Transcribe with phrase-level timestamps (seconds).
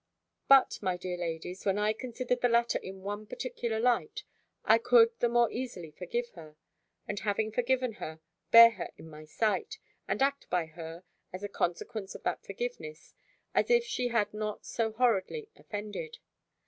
[0.47, 4.23] But, my dear ladies, when I considered the latter in one particular light,
[4.65, 6.55] I could the more easily forgive her;
[7.07, 8.19] and having forgiven her,
[8.49, 9.77] bear her in my sight,
[10.07, 13.13] and act by her (as a consequence of that forgiveness)
[13.53, 16.17] as if she had not so horridly offended.